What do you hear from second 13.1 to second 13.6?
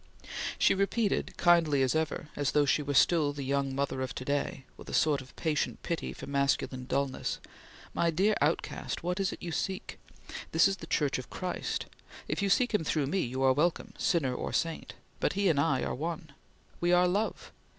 you are